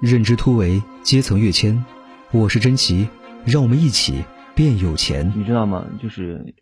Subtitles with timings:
[0.00, 1.82] 认知突围，阶层跃迁。
[2.30, 3.08] 我是真奇，
[3.46, 5.32] 让我们一起变有钱。
[5.34, 5.86] 你知道吗？
[6.02, 6.54] 就是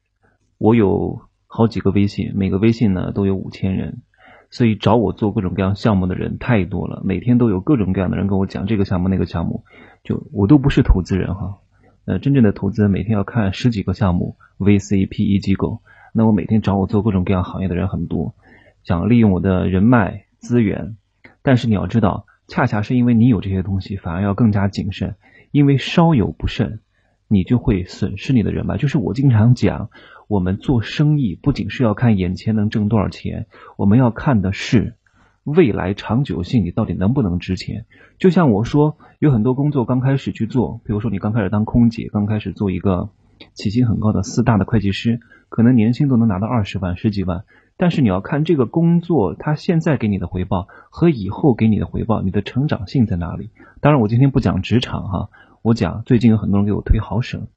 [0.57, 4.03] 我有好几个微信，每个微信呢都有五千人，
[4.51, 7.03] 所以找我做各种各样项目的人太多了。
[7.05, 9.65] 每天都有各种各样的人跟我讲这个项目那个项目，
[10.05, 11.59] 就我都不是投资人哈。
[12.05, 15.83] 呃，真正的投资人每天要看十几个项目，VC、PE 机构。
[16.13, 18.37] 那我每天找我做各种各样行业的人很多，
[18.85, 20.97] 想利用我的人脉资源，
[21.43, 22.27] 但是你要知道。
[22.47, 25.17] 恰恰是因为你有这些东西，反而要更加谨慎，
[25.51, 26.81] 因为稍有不慎，
[27.27, 28.77] 你就会损失你的人脉。
[28.77, 29.89] 就是我经常讲，
[30.29, 33.47] 我们做生意不仅是要看眼前能挣多少钱，
[33.79, 34.95] 我们要看的是
[35.43, 37.87] 未来长久性，你到底能不能值钱。
[38.19, 43.09] 就像我说，有很多工作刚开始去做，比如说你刚开始当空姐，刚开始做一个
[43.55, 47.45] 起薪很高的四大的会计师，可能年薪都能拿到二十万、十几万。
[47.77, 53.51] 但是你要看这个工作，他现在给你的回报和以后给你的回报，你的成长性在哪里？
[53.81, 55.29] 当然，我今天不讲职场哈，
[55.61, 57.49] 我讲最近有很多人给我推好省，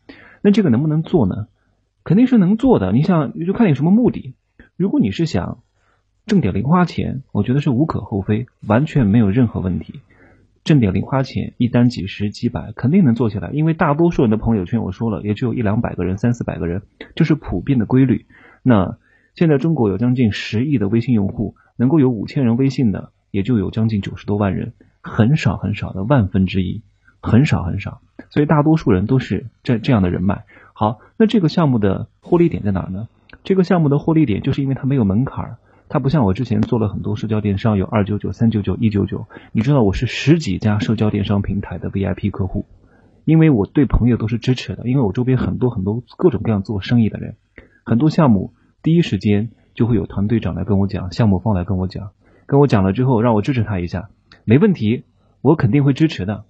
[0.42, 1.48] 那这个能不能做呢？
[2.04, 2.92] 肯定是能做的。
[2.94, 4.34] 你想，就看你什么目的。
[4.76, 5.60] 如果你是想
[6.26, 10.02] 挣点零花钱，我觉得是无可厚非，完全没有任何问题。
[10.64, 13.52] 挣点零花钱，一单几十几百，肯定能做起来。
[13.52, 16.82] 因为大多数人的朋友圈，我说了，也只有一两百个人、三四百个人，
[17.14, 18.26] 这是普遍的规律。
[18.64, 18.98] 那。
[19.38, 26.82] 现在中国有将近十亿的微信用户，能够有五千人微信的，也就有将近九十多万人，很少很少的万分之一，
[27.22, 28.02] 很少很少。
[28.32, 30.46] 所以大多数人都是这这样的人脉。
[30.74, 33.10] 好，那这个项目的获利点在哪呢？
[33.44, 39.28] 这个项目的获利点就是因为它没有门槛，它不像我之前做了很多社交电商，有二九九、三九九、一九九。
[39.52, 42.66] 你知道我是十几家社交电商平台的 VIP 客户，
[43.24, 47.36] 因为我对朋友都是支持的，因为我周边很多很多各种各样做生意的人，
[47.84, 48.52] 很多项目。
[48.84, 52.12] 第一时间就会有团队长来跟我讲，项目方来跟我讲，
[52.46, 54.10] 跟我讲了之后，让我支持他一下，
[54.46, 55.04] 没问题，
[55.42, 56.46] 我肯定会支持的。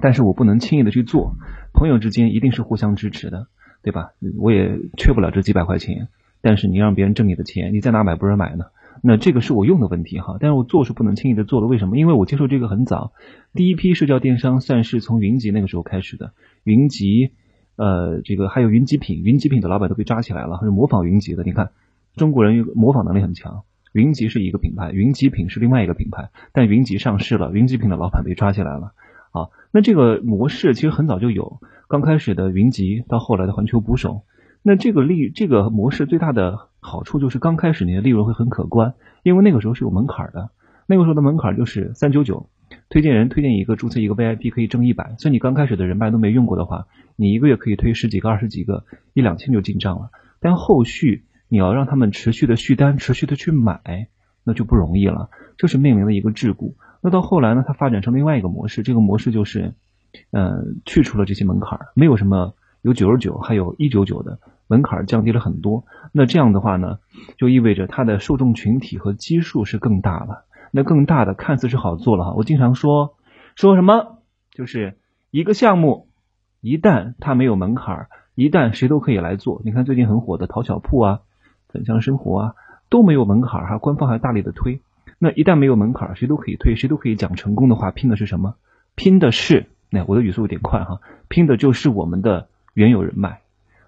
[0.00, 1.36] 但是我不能轻易的去做，
[1.72, 3.46] 朋友之间一定是互相支持的，
[3.82, 4.10] 对吧？
[4.38, 6.08] 我也缺不了这几百块钱，
[6.42, 8.64] 但是你让别人挣你的钱，你在哪买不是买呢？
[9.02, 11.96] 那这个是我用的问题哈，但是我做是不能轻易的做的，为什么？
[11.96, 13.12] 因为我接受这个很早，
[13.52, 16.32] 第一批社交电商算是从云集那个时候开始的，
[16.64, 17.32] 云集。
[17.76, 21.42] 呃，这个还有云极品，云极品的老板都被抓起来了，是模仿云集的。
[21.42, 21.70] 你看，
[22.16, 23.62] 中国人模仿能力很强。
[23.92, 28.92] 云集是一个品牌，云极品是另外一个品牌，但云集上市了，云极品的老板被抓起来了。
[29.30, 34.22] 啊，那这个模式其实很早就有，刚开始的云集到后来的环球捕手，
[34.62, 40.50] 那这个利这个模式最大的好处就是刚开始你的利润会很可观，因为那个时候是有门槛的，
[40.86, 42.48] 那个时候的门槛就是三九九。
[42.88, 46.86] 推荐人推荐一个注册一个 VIP 可以挣一百，所以你刚开始的人脉都没用过的话，
[47.16, 48.84] 你一个月可以推十几个、二十几个，
[49.14, 50.10] 一两千就进账了。
[50.40, 54.08] 但后续你要让他们持续的续单、持续的去买，
[54.44, 55.30] 那就不容易了。
[55.56, 56.74] 这是面临的一个桎梏。
[57.00, 59.74] 那到后来呢，它发展成另外一个模式，这个模式就是，
[60.30, 65.84] 呃，去除了这些门槛，没有什么有九十九，还有一九九的门槛降低了很多。
[66.12, 66.98] 那这样的话呢，
[67.36, 70.43] 就意味着它的受众群体和基数是更大了。
[70.76, 73.14] 那更大的看似是好做了哈，我经常说
[73.54, 74.18] 说什么，
[74.50, 74.98] 就是
[75.30, 76.08] 一个项目
[76.60, 81.20] 一旦它没有门槛，一旦谁都可以来做，你看最近很火的淘小铺啊、
[81.68, 82.54] 粉香生活啊
[82.88, 84.80] 都没有门槛哈，官方还大力的推。
[85.20, 88.56] 那一旦没有门槛，谁都可以推，谁都可以讲成功的话，拼的是什么？
[88.96, 93.42] 拼的是，那我的语速有点快哈，拼的就是我们的原有人脉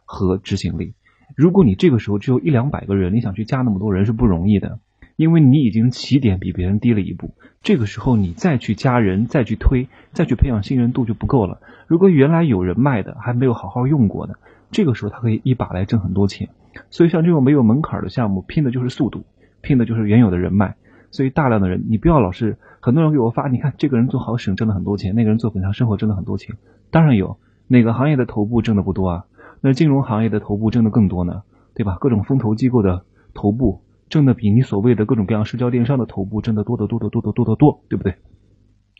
[0.04, 0.94] 和执行力。
[1.34, 4.78] 如果你这个时候只有一两百个人，你想去加那么多人是不容易的。
[5.16, 11.60] 因为你已经起点比别人低了一步，这个时候你再去加人、再去推、再去培养信任度就不够了。
[11.86, 14.38] 如果原来有人脉的还没有好好用过的，
[14.70, 16.50] 这个时候他可以一把来挣很多钱。
[16.90, 19.24] 所以像这种没有门槛的项目，拼的就是速度，
[19.62, 20.76] 拼的就是原有的人脉。
[21.10, 26.56] 所以大量的人，你不要老是很多人给我发，你看这个人做好省挣了很多钱，那个人做粉香生活挣了很多钱。
[26.90, 27.38] 当然有，
[27.68, 29.24] 哪个行业的头部挣的不多啊？
[29.62, 31.42] 那金融行业的头部挣的更多呢，
[31.74, 31.96] 对吧？
[31.98, 33.80] 各种风投机构的头部。
[34.08, 38.14] 挣的比你所谓的各种各样社交电商的头部挣的多得多得多得多得多，对不对？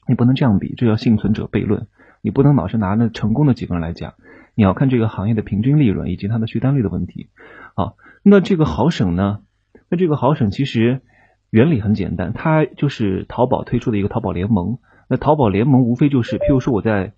[0.08, 1.86] 你不能这样比，这叫幸存者悖论。
[2.22, 4.14] 你不能老是拿那成功的几个人来讲，
[4.54, 7.28] 你要看这个行业的平均利润以及它的续单率的问题。
[7.74, 9.40] 好，那这个好省呢？
[9.88, 11.02] 那这个好省其实
[11.50, 14.78] 原理很简单，它就是淘宝推出的一个淘宝联盟。
[15.08, 17.12] 那淘宝联盟无非就是，譬如说我在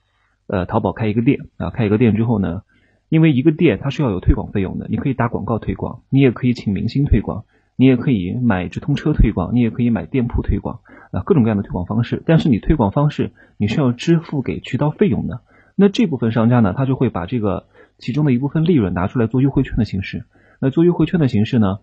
[0.47, 2.63] 呃淘宝开一个店啊，开一个店之后呢，
[3.09, 7.45] 因为一个店它是要有推广费用的，你可以打广告推广，你也可以请明星推广。
[7.81, 10.81] 你也可以买直通车推广，你也可以买店铺推广
[11.13, 12.21] 啊，各种各样的推广方式。
[12.27, 15.43] 但是你推广方式你是要支付给渠道费用的。
[15.77, 20.25] 那这部分商家呢，他就会把这个其中的一部分利润拿出来做优惠券的形式。
[20.61, 21.79] 那做优惠券的形式呢，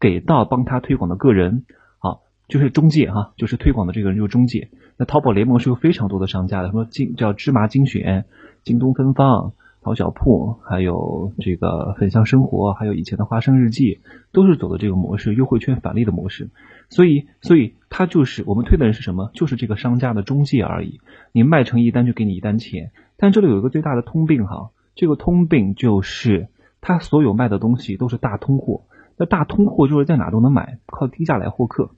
[0.00, 1.66] 给到帮他推广的个人，
[1.98, 4.70] 好就是中介哈，就是推广的这个人就是中介。
[4.96, 8.24] 那淘宝联盟是有非常多的商家的，什么金叫芝麻精选、
[8.64, 9.52] 京东分方、
[9.86, 14.00] 淘小铺，还有这个粉香生活，还有以前的花生日记，
[14.32, 16.50] 都是走的这个模式，优惠券返利的模式。
[16.88, 19.30] 所以，所以他就是我们推的人是什么？
[19.32, 20.98] 就是这个商家的中介而已。
[21.30, 26.48] 你卖成一单就给你一单钱，但这里有一个最大的通病哈，这个通病就是
[26.80, 28.86] 他所有卖的东西都是大通货。
[29.16, 31.90] 那大通货就是在哪都能买，靠低价来获客。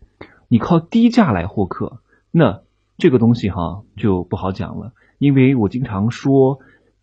[0.49, 2.61] 你靠低价来获客，那。
[3.01, 6.59] 这个东西哈就不好讲了，因为我经常说，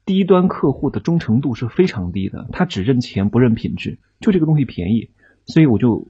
[0.05, 5.09] 低端客户的忠诚度是非常低的，他只认钱不认品质，就这个东西便宜，
[5.45, 6.07] 所以我就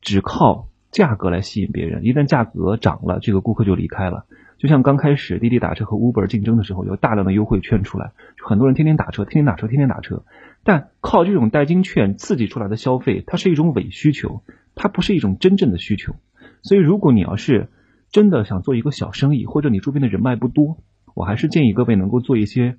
[0.00, 4.26] 只靠价格来吸引别人，一旦价格涨了，这个顾客就离开了。
[4.58, 8.12] 就像刚开始滴滴打车和 Uber 竞争的时候，有大量的优惠券出来，
[8.42, 10.24] 很多人天天打车，天天打车，天天打车，
[10.64, 14.42] 但靠这种代金券刺激出来的消费，它是一种伪需求，
[14.74, 16.16] 它不是一种真正的需求，
[16.62, 17.68] 所以如果你要是。
[18.12, 20.78] 真的想做一个小生意，或者你周边的人脉不多，
[21.14, 22.76] 我还是建议各位能够做一些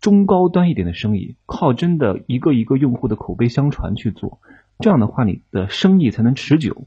[0.00, 4.38] 中高端一点的生意，靠真的一个一个用户的口碑相传去做，
[4.78, 6.84] 这样的话你的生意才能持久。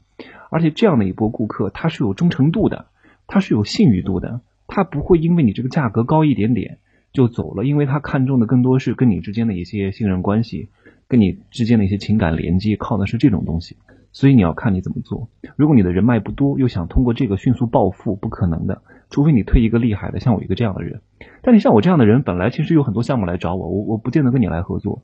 [0.50, 2.86] 而且这样的一波顾客，他是有忠诚度的，
[3.26, 6.78] 他是有信誉度的，他不会因为你这个价格高一点点
[7.12, 10.68] 就走了，因为他看中的更多是跟你之间的一些信任关系，
[11.08, 13.76] 跟你之间的一些情感连接，靠的是这种东西。
[14.14, 15.30] 所以你要看你怎么做。
[15.56, 18.82] 如果你的人脉不多，又想通过这个迅速暴富，不可能的。
[19.12, 21.00] 除非你推一个厉害的，像我一个这样的人。
[21.42, 25.02] 但你像我这样的人，本来其实有很多项目来找我，我我不见得跟你来合作，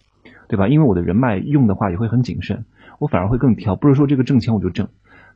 [0.49, 0.67] 对吧？
[0.67, 2.65] 因为我的人脉用的话也会很谨慎，
[2.99, 3.77] 我反而会更挑。
[3.77, 4.89] 不是说这个挣钱我就挣，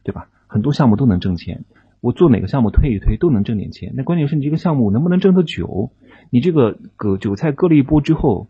[0.02, 0.26] 对吧？
[0.48, 1.64] 很多项目都能挣钱，
[2.00, 3.92] 我做哪个项目推一推都能挣点钱。
[3.94, 5.92] 那关键是你这个项目能不能挣得久？
[6.30, 8.48] 你这个割韭菜割了一波之后。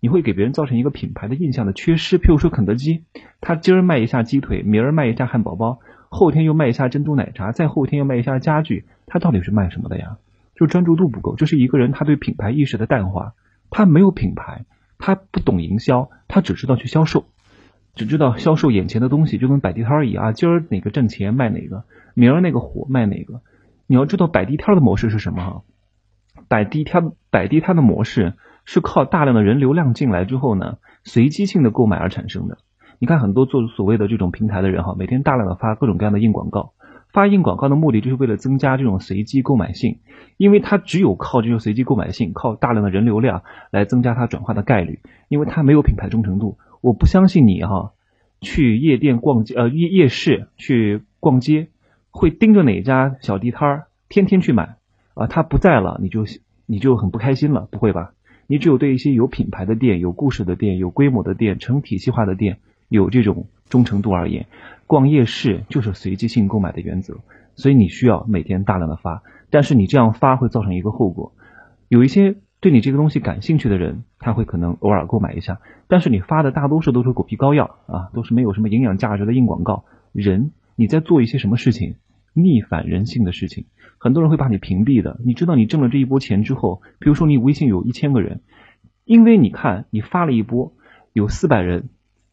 [0.00, 2.20] 你会给别人造成一个品牌的印象的缺失。
[2.20, 3.02] 譬如说肯德基，
[3.40, 10.18] 他今儿卖一下鸡腿，明儿卖一下汉堡包，后天又卖一下珍珠奶茶，再后天又卖一下家具，他到底是卖什么的呀？
[10.54, 13.34] 就专注度不够，这是一个人他对品牌意识的淡化。
[13.70, 14.64] 他没有品牌，
[14.98, 17.26] 他不懂营销，他只知道去销售，
[17.94, 20.32] 只知道销售眼前的东西，就跟摆地摊一样。
[20.34, 21.84] 今儿哪个挣钱卖哪个，
[22.14, 23.40] 明儿那个火卖哪个。
[23.86, 25.62] 你要知道摆地摊的模式是什么哈？
[26.48, 28.34] 摆地摊摆地摊的模式。
[28.70, 32.58] 是靠大量的人流量进来之后呢，随机性的购买而产生的。
[32.98, 36.72] 你看很多做所谓的这种平台的人哈，每天大量的发各种各样的硬广告，
[37.12, 39.98] 发硬广告的目的就是为了增加这种随机购买性，
[40.36, 46.58] 因为他只有靠这种随机购买性，靠大量的人流量来增加他转化的概率，因为他没有品牌忠诚度。
[46.80, 47.92] 我不相信你哈，
[48.40, 51.68] 去夜店逛街呃夜夜市去逛街，
[52.10, 54.76] 会盯着哪家小地摊儿天天去买
[55.14, 56.24] 啊，他不在了你就
[56.66, 58.12] 你就很不开心了，不会吧？
[58.48, 64.46] 你只有对一些有品牌的店、有故事的店、有规模的店、成体系化的店有这种忠诚度而言，
[64.86, 67.18] 逛夜市就是随机性购买的原则，
[67.54, 69.22] 所以你需要每天大量的发。
[69.50, 71.32] 但是你这样发会造成一个后果，
[71.88, 79.84] 有一些对你这个东西感兴趣的人，他会可能偶尔购买一下，但是你发的大多数都是狗皮膏药啊，都是没有什么营养价值的硬广告。
[80.12, 81.96] 人你在做一些什么事情？
[82.34, 83.66] 逆反人性的事情，
[83.98, 85.18] 很多人会把你屏蔽的。
[85.24, 88.42] 你知道，你挣了这一波钱之后，比如说你微信有一千个人，
[89.04, 90.72] 因为你看你发了一波，
[91.12, 91.88] 有四百人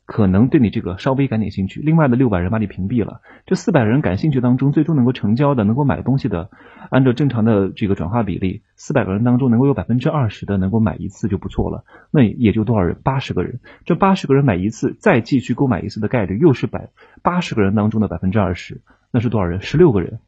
[0.06, 3.22] 可能对你这个稍微感点兴趣，另外的六百人把你屏蔽了。
[3.48, 6.52] 这四百人感兴趣当中，最终能够成交的、能够买东西的，
[6.92, 11.86] 按照正常的这个转化比例，四百个人当中能够有百分之二十的能够买一次就不错了。
[12.12, 12.98] 那也就多少人？
[13.04, 13.60] 八十个人。
[13.84, 16.90] 这八十个人买一次，再继续购买一次的概率又是百
[17.24, 18.82] 八十个人当中的百分之二十。
[19.12, 19.62] 那是多少人？
[19.62, 20.20] 十六个人，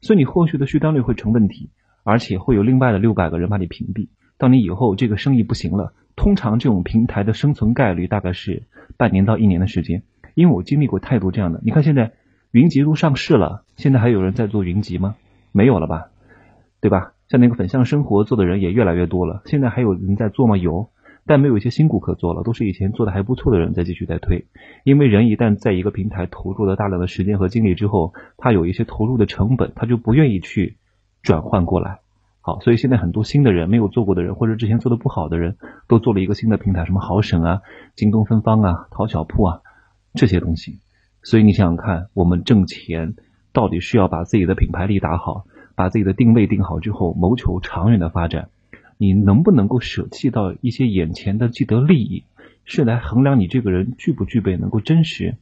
[0.00, 1.68] 所以你后续的续单率会成问题，
[2.04, 4.08] 而且会有另外的六百个人把你屏蔽。
[4.38, 8.64] 当你以后这个生意不行了，通常这种平台的生存概率大概是
[8.96, 10.02] 半年到一年的时间。
[10.34, 11.60] 因为我经历过太多这样的。
[11.62, 12.12] 你看现在
[12.50, 15.14] 云集都上市了，现在还有人在做云集吗？
[15.52, 16.10] 没有了吧，
[16.80, 17.12] 对吧？
[17.28, 20.56] 像那个粉象生活做的人也越来越多了，现在还有人在做吗？
[20.56, 20.90] 有。
[21.28, 24.46] 但没有一些新顾客做了，都是以前做的还不错的人在继续在推，
[24.84, 30.76] 因为人一旦在一个平台投入了大量的时间和精力之后，他有一些投入的成本，他就不愿意去
[31.22, 31.98] 转换过来。
[32.46, 35.56] 好，所以现在很多新的人没有做过的人，或者之前做的不好的人，
[35.88, 37.62] 都做了一个新的平台，什么好省啊、
[37.96, 39.62] 京东分方啊、淘小铺啊
[40.14, 40.78] 这些东西。
[41.24, 43.16] 所以你想想看，我们挣钱
[43.52, 48.48] 到底是要把自己的品牌力打好，把自己的定位定好之后，谋求长远的发展。
[48.96, 52.22] 你能不能够舍弃到一些眼前的既得利益，
[52.64, 55.34] 是来衡量你这个人具不具备能够真实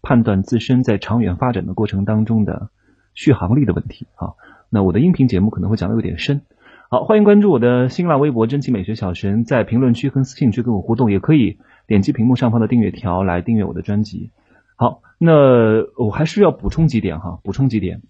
[0.00, 2.70] 判断自身在长远发展的过程当中的
[3.14, 4.34] 续航力的问题啊？
[4.74, 6.40] 那我的音频节目可能会讲的有点深，
[6.88, 14.30] 好，欢迎关注我的新浪微博真奇美学小神，在评论区和私信区跟我互动，也可以点击屏幕上方的订阅条来订阅我的专辑。
[14.76, 18.00] 好，那我还是要补充几点哈，补充几点。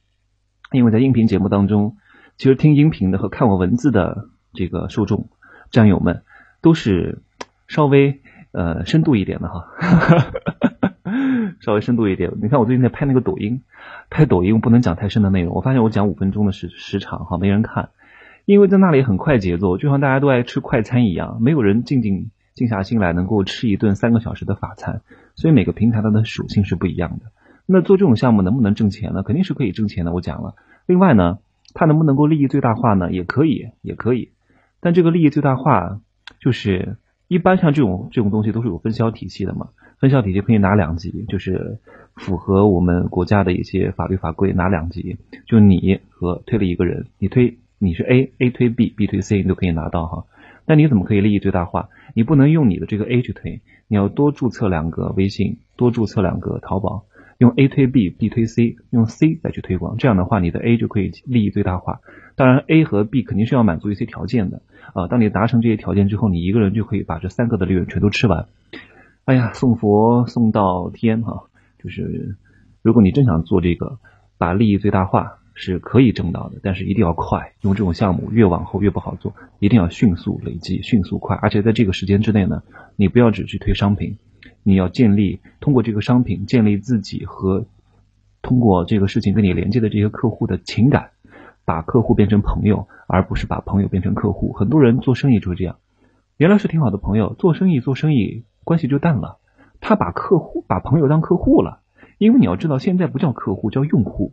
[0.71, 1.97] 因为在音频节目当中，
[2.37, 5.31] 其实听音频的和看我文字的这个受众
[5.73, 6.23] 战友们
[6.61, 7.23] 都是
[7.67, 8.21] 稍微
[8.53, 9.67] 呃深度一点的哈，
[11.61, 12.33] 稍微深度一点。
[12.41, 13.63] 你看我最近在拍那个抖音，
[14.11, 15.55] 拍抖音我不能讲太深的内容。
[15.55, 17.91] 我发现我讲五分钟的时时长哈，没人看，
[18.45, 25.03] 因为在那里很快节奏，就像大家都爱吃快餐一样，没有人静静静下心来能够吃一顿三个小时的法餐。
[25.35, 27.27] 所以每个平台它的属性是不一样的。
[27.65, 29.23] 那做这种项目能不能挣钱呢？
[29.23, 30.13] 肯定是可以挣钱的。
[30.13, 30.55] 我讲了，
[30.87, 31.39] 另外呢，
[31.75, 33.13] 它能不能够利益最大化呢？
[33.13, 34.33] 也可以，也可以。
[34.81, 36.01] 但这个利益最大化，
[36.41, 36.97] 就是
[37.33, 39.71] 一般像这种这种东西都是有分销体系的嘛。
[39.99, 41.79] 分销体系可以拿两级，就是
[42.15, 45.17] 符合我们国家的一些法律法规拿两级。
[45.47, 50.25] 就你和推了一个人，你推你是 A，A 推 B，B 推 C，你都可以拿到哈。
[50.67, 51.89] 那你怎么可以利益最大化？
[52.15, 57.07] 你不能用你的这个 A 去推，你要多注册两个微信，多注册两个淘宝。
[57.43, 61.99] 用 A 推 B，B 推 C，用 C 再去推广，这样的话你的 A 就可以利益最大化。
[62.37, 64.63] 当然 A 和 B 肯定是要满足一些条件的
[64.95, 65.09] 啊。
[65.09, 68.47] 当你达成这些条件之后，你一个人就可以把这三个的利润全都吃完。
[69.25, 71.49] 哎呀，送佛送到天哈，
[71.83, 72.37] 就是
[72.81, 73.99] 如果你真想做这个，
[74.39, 77.55] 把利益最大化是可以挣到的，但是一定要快。
[77.63, 81.35] 因为这种项目越往后越不好做，一定要迅速累积，迅速快。
[81.43, 82.63] 而且在这个时间之内呢，
[82.95, 84.19] 你不要只去推商品。
[84.63, 87.67] 你要建立通过这个商品建立自己和
[88.43, 91.11] 通过这个事情跟你连接的这些客户的情感，
[91.65, 94.53] 把客户变成朋友，而不是把朋友变成客户。
[94.53, 95.77] 很多人做生意就是这样，
[96.37, 99.39] 原来是挺好的朋友，做生意做生意关系就淡了。
[99.81, 101.81] 他把客户把朋友当客户了，
[102.19, 104.33] 因为你要知道现在不叫客户叫用户，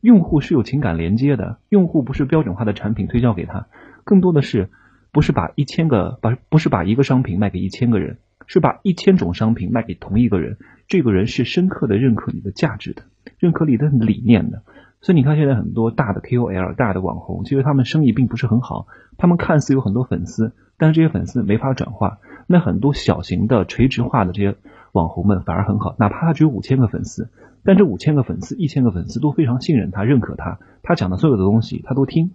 [0.00, 3.66] 用户是有情感连接的，用户不是标准化的产品推销给他，
[4.04, 4.70] 更多的是
[5.12, 8.18] 不是把一千个把不是把一个商品卖给一千个人。
[8.52, 13.04] 是把一千种商品卖给同一个人，这个人是深刻的认可你的价值的，
[13.38, 14.62] 认可你的理念的。
[15.00, 18.88] 所以你看，现在很多大的 KOL、大的网红，其实他们生意并不是很好。
[19.16, 22.18] 他们看似有很多粉丝，但是这些粉丝没法转化。
[22.46, 24.54] 那很多小型的垂直化的这些
[24.92, 27.30] 网红们反而很好，哪怕他只有五千个粉丝，
[27.64, 32.32] 但这五千个粉丝、一千个粉丝都非常信任他、认可他，他讲的所有的东西他都听。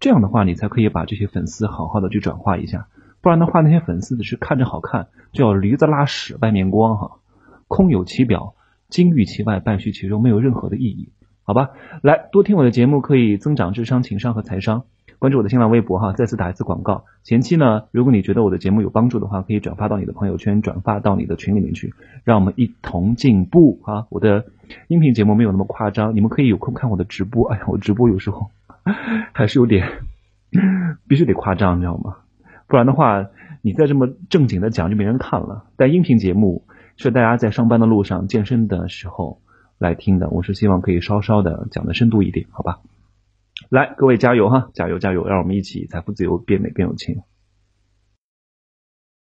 [0.00, 2.88] 这样的话，你才可以把这些粉丝好好的去转化一下。
[3.22, 7.18] 不然的话，那些粉丝只是看着好看，就叫驴子拉屎外面光哈，
[7.68, 8.54] 空有其表，
[8.88, 11.10] 金玉其外，败絮其中，没有任何的意义，
[11.42, 11.70] 好吧？
[12.02, 14.84] 来多听我的节目，可以增长智商、情商和财商。
[15.18, 17.04] 关注我的新浪微博哈，再次打一次广告。
[17.24, 21.92] 前期呢，如果你觉得我的节目有帮助的话，可以转发到你的朋友圈，转发到你的群里面去，
[22.24, 24.06] 让我们一同进步啊！
[24.08, 24.46] 我的
[24.88, 27.52] 音频节目没有那么夸张，你们可以有空看我的直播。
[27.52, 28.50] 哎呀，我直播有时候
[29.32, 29.86] 还是有点
[31.06, 32.16] 必须得夸张，你知道吗？
[32.70, 33.26] 不然的话，
[33.62, 35.64] 你再这么正经的讲就没人看了。
[35.76, 36.64] 但音频节目
[36.96, 39.42] 是大家在上班的路上、健身的时候
[39.76, 40.30] 来听的。
[40.30, 42.78] 我是希望可以稍稍的讲的深度一点，好吧？
[43.70, 47.24] 来，各位加油哈，加油加油，让我们一起财富自由，变美变有钱。